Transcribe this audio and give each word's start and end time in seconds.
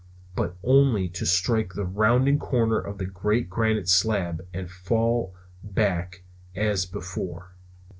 But 0.35 0.55
only 0.63 1.09
to 1.09 1.27
strike 1.27 1.75
the 1.75 1.85
rounding 1.85 2.39
corner 2.39 2.79
of 2.79 2.97
the 2.97 3.05
great 3.05 3.51
granite 3.51 3.87
slab 3.87 4.43
and 4.51 4.67
fall 4.67 5.35
back 5.63 6.23
as 6.55 6.87
before. 6.87 7.53